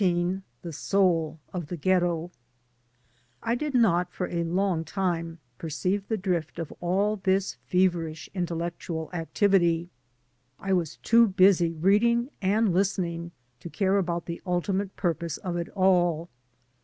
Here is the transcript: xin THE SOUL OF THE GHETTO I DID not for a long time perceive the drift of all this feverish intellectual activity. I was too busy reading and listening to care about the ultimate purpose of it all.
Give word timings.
xin 0.01 0.41
THE 0.63 0.73
SOUL 0.73 1.39
OF 1.53 1.67
THE 1.67 1.77
GHETTO 1.77 2.31
I 3.43 3.53
DID 3.53 3.75
not 3.75 4.11
for 4.11 4.27
a 4.27 4.43
long 4.43 4.83
time 4.83 5.37
perceive 5.59 6.07
the 6.07 6.17
drift 6.17 6.57
of 6.57 6.73
all 6.79 7.17
this 7.17 7.57
feverish 7.67 8.27
intellectual 8.33 9.11
activity. 9.13 9.91
I 10.59 10.73
was 10.73 10.97
too 11.03 11.27
busy 11.27 11.75
reading 11.75 12.31
and 12.41 12.73
listening 12.73 13.31
to 13.59 13.69
care 13.69 13.97
about 13.99 14.25
the 14.25 14.41
ultimate 14.43 14.95
purpose 14.95 15.37
of 15.37 15.55
it 15.55 15.69
all. 15.75 16.29